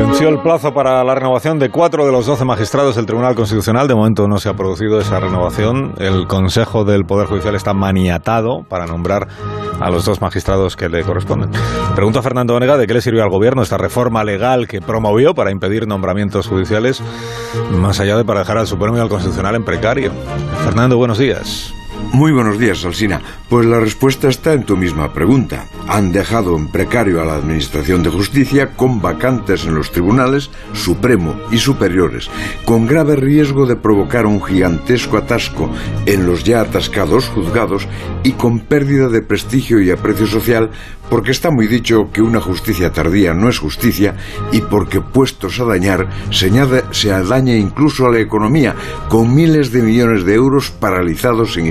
Venció 0.00 0.30
el 0.30 0.38
plazo 0.38 0.72
para 0.72 1.04
la 1.04 1.14
renovación 1.14 1.58
de 1.58 1.68
cuatro 1.68 2.06
de 2.06 2.10
los 2.10 2.24
doce 2.24 2.46
magistrados 2.46 2.96
del 2.96 3.04
Tribunal 3.04 3.34
Constitucional. 3.34 3.86
De 3.86 3.94
momento 3.94 4.26
no 4.26 4.38
se 4.38 4.48
ha 4.48 4.54
producido 4.54 4.98
esa 4.98 5.20
renovación. 5.20 5.92
El 5.98 6.26
Consejo 6.26 6.84
del 6.84 7.04
Poder 7.04 7.26
Judicial 7.26 7.54
está 7.54 7.74
maniatado 7.74 8.62
para 8.66 8.86
nombrar 8.86 9.28
a 9.78 9.90
los 9.90 10.06
dos 10.06 10.22
magistrados 10.22 10.74
que 10.74 10.88
le 10.88 11.04
corresponden. 11.04 11.50
Pregunto 11.94 12.18
a 12.18 12.22
Fernando 12.22 12.54
Onega 12.54 12.78
de 12.78 12.86
qué 12.86 12.94
le 12.94 13.02
sirvió 13.02 13.22
al 13.22 13.28
Gobierno 13.28 13.60
esta 13.60 13.76
reforma 13.76 14.24
legal 14.24 14.66
que 14.66 14.80
promovió 14.80 15.34
para 15.34 15.52
impedir 15.52 15.86
nombramientos 15.86 16.48
judiciales, 16.48 17.02
más 17.70 18.00
allá 18.00 18.16
de 18.16 18.24
para 18.24 18.40
dejar 18.40 18.56
al 18.56 18.66
Supremo 18.66 18.96
y 18.96 19.00
al 19.00 19.10
Constitucional 19.10 19.54
en 19.54 19.64
precario. 19.64 20.12
Fernando, 20.64 20.96
buenos 20.96 21.18
días. 21.18 21.74
Muy 22.12 22.32
buenos 22.32 22.58
días, 22.58 22.84
Alsina. 22.84 23.20
Pues 23.48 23.66
la 23.66 23.80
respuesta 23.80 24.28
está 24.28 24.52
en 24.52 24.64
tu 24.64 24.76
misma 24.76 25.12
pregunta. 25.12 25.66
Han 25.88 26.12
dejado 26.12 26.56
en 26.56 26.68
precario 26.68 27.20
a 27.20 27.24
la 27.24 27.34
Administración 27.34 28.02
de 28.02 28.10
Justicia 28.10 28.72
con 28.76 29.00
vacantes 29.00 29.64
en 29.64 29.74
los 29.74 29.90
tribunales 29.90 30.50
Supremo 30.72 31.34
y 31.50 31.58
superiores, 31.58 32.30
con 32.64 32.86
grave 32.86 33.16
riesgo 33.16 33.66
de 33.66 33.76
provocar 33.76 34.26
un 34.26 34.42
gigantesco 34.42 35.16
atasco 35.16 35.70
en 36.06 36.26
los 36.26 36.44
ya 36.44 36.60
atascados 36.60 37.28
juzgados 37.28 37.88
y 38.22 38.32
con 38.32 38.60
pérdida 38.60 39.08
de 39.08 39.22
prestigio 39.22 39.80
y 39.80 39.90
aprecio 39.90 40.26
social 40.26 40.70
porque 41.10 41.32
está 41.32 41.50
muy 41.50 41.66
dicho 41.66 42.10
que 42.12 42.22
una 42.22 42.40
justicia 42.40 42.92
tardía 42.92 43.34
no 43.34 43.48
es 43.48 43.58
justicia 43.58 44.14
y 44.52 44.60
porque 44.60 45.00
puestos 45.00 45.58
a 45.58 45.64
dañar 45.64 46.08
se, 46.30 46.50
daña 46.50 47.56
incluso 47.56 48.06
a 48.06 48.12
la 48.12 48.20
economía 48.20 48.74
con 49.08 49.34
miles 49.34 49.72
de 49.72 49.82
millones 49.82 50.24
de 50.24 50.34
euros 50.34 50.70
paralizados 50.70 51.56
en 51.56 51.66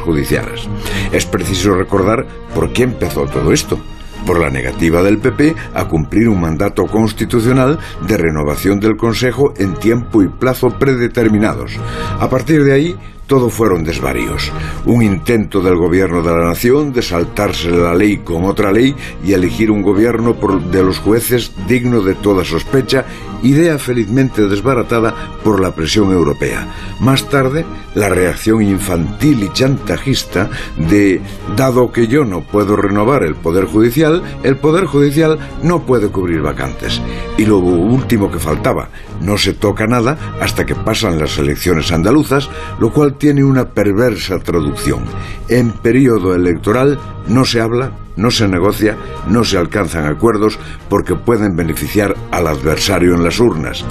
judiciales. 0.00 0.68
Es 1.12 1.26
preciso 1.26 1.74
recordar 1.74 2.26
por 2.54 2.72
qué 2.72 2.82
empezó 2.84 3.26
todo 3.26 3.52
esto 3.52 3.78
por 4.26 4.38
la 4.38 4.50
negativa 4.50 5.02
del 5.02 5.18
PP 5.18 5.54
a 5.74 5.86
cumplir 5.86 6.28
un 6.28 6.40
mandato 6.40 6.86
constitucional 6.86 7.78
de 8.06 8.16
renovación 8.16 8.78
del 8.78 8.96
Consejo 8.96 9.52
en 9.56 9.74
tiempo 9.74 10.22
y 10.22 10.28
plazo 10.28 10.70
predeterminados. 10.78 11.72
A 12.20 12.28
partir 12.28 12.64
de 12.64 12.72
ahí, 12.72 12.96
todo 13.32 13.48
fueron 13.48 13.82
desvaríos. 13.82 14.52
Un 14.84 15.02
intento 15.02 15.62
del 15.62 15.76
gobierno 15.76 16.20
de 16.20 16.30
la 16.32 16.48
nación 16.48 16.92
de 16.92 17.00
saltarse 17.00 17.70
la 17.70 17.94
ley 17.94 18.18
con 18.18 18.44
otra 18.44 18.70
ley 18.70 18.94
y 19.24 19.32
elegir 19.32 19.70
un 19.70 19.80
gobierno 19.80 20.36
de 20.70 20.82
los 20.82 20.98
jueces 20.98 21.50
digno 21.66 22.02
de 22.02 22.14
toda 22.14 22.44
sospecha, 22.44 23.06
idea 23.42 23.78
felizmente 23.78 24.46
desbaratada 24.48 25.14
por 25.42 25.60
la 25.62 25.74
presión 25.74 26.12
europea. 26.12 26.68
Más 27.00 27.26
tarde, 27.30 27.64
la 27.94 28.10
reacción 28.10 28.60
infantil 28.62 29.42
y 29.44 29.52
chantajista 29.52 30.50
de, 30.76 31.20
dado 31.56 31.90
que 31.90 32.08
yo 32.08 32.26
no 32.26 32.42
puedo 32.42 32.76
renovar 32.76 33.22
el 33.22 33.34
Poder 33.34 33.64
Judicial, 33.64 34.22
el 34.42 34.56
Poder 34.58 34.84
Judicial 34.84 35.38
no 35.62 35.86
puede 35.86 36.08
cubrir 36.08 36.42
vacantes. 36.42 37.00
Y 37.38 37.46
lo 37.46 37.58
último 37.58 38.30
que 38.30 38.38
faltaba, 38.38 38.90
no 39.20 39.38
se 39.38 39.54
toca 39.54 39.86
nada 39.86 40.36
hasta 40.40 40.66
que 40.66 40.74
pasan 40.74 41.18
las 41.18 41.38
elecciones 41.38 41.92
andaluzas, 41.92 42.50
lo 42.78 42.92
cual 42.92 43.14
tiene 43.22 43.44
una 43.44 43.66
perversa 43.66 44.40
traducción. 44.40 45.04
En 45.46 45.70
periodo 45.70 46.34
electoral 46.34 46.98
no 47.28 47.44
se 47.44 47.60
habla, 47.60 47.92
no 48.16 48.32
se 48.32 48.48
negocia, 48.48 48.96
no 49.28 49.44
se 49.44 49.58
alcanzan 49.58 50.06
acuerdos 50.06 50.58
porque 50.88 51.14
pueden 51.14 51.54
beneficiar 51.54 52.16
al 52.32 52.48
adversario 52.48 53.14
en 53.14 53.22
las 53.22 53.38
urnas. 53.38 53.84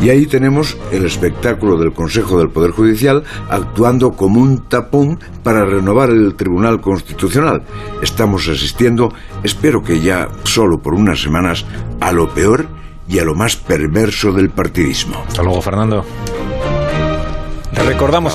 Y 0.00 0.10
ahí 0.10 0.26
tenemos 0.26 0.78
el 0.92 1.04
espectáculo 1.04 1.76
del 1.76 1.94
Consejo 1.94 2.38
del 2.38 2.50
Poder 2.50 2.70
Judicial 2.70 3.24
actuando 3.50 4.12
como 4.12 4.40
un 4.40 4.68
tapón 4.68 5.18
para 5.42 5.64
renovar 5.64 6.10
el 6.10 6.36
Tribunal 6.36 6.80
Constitucional. 6.80 7.64
Estamos 8.02 8.46
asistiendo, 8.46 9.12
espero 9.42 9.82
que 9.82 9.98
ya 9.98 10.28
solo 10.44 10.78
por 10.78 10.94
unas 10.94 11.20
semanas, 11.20 11.66
a 11.98 12.12
lo 12.12 12.32
peor 12.32 12.68
y 13.08 13.18
a 13.18 13.24
lo 13.24 13.34
más 13.34 13.56
perverso 13.56 14.30
del 14.30 14.50
partidismo. 14.50 15.24
Hasta 15.26 15.42
luego, 15.42 15.60
Fernando. 15.60 16.04
Recordamos 17.84 18.34